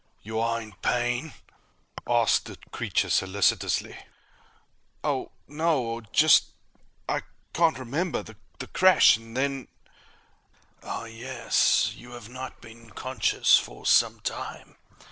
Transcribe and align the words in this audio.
_"You 0.23 0.39
are 0.39 0.59
in 0.59 0.73
pain?" 0.81 1.33
asked 2.09 2.45
the 2.45 2.57
creature 2.71 3.11
solicitously. 3.11 3.95
"Oh... 5.03 5.29
no. 5.47 6.01
Just... 6.11 6.45
I 7.07 7.21
can't 7.53 7.77
remember. 7.77 8.23
The 8.23 8.35
crash... 8.73 9.15
and 9.17 9.37
then" 9.37 9.67
"Ah, 10.83 11.05
yes. 11.05 11.93
You 11.93 12.13
have 12.13 12.29
not 12.29 12.61
been 12.61 12.89
conscious 12.89 13.59
for 13.59 13.85
some 13.85 14.19
time." 14.21 14.75